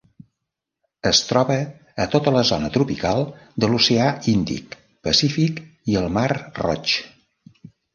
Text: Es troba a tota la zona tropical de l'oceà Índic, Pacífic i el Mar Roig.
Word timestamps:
Es 1.09 1.19
troba 1.31 1.57
a 2.07 2.07
tota 2.15 2.33
la 2.37 2.43
zona 2.53 2.71
tropical 2.79 3.23
de 3.65 3.71
l'oceà 3.75 4.11
Índic, 4.35 4.77
Pacífic 5.11 5.65
i 5.95 6.05
el 6.05 6.13
Mar 6.21 6.29
Roig. 6.39 7.01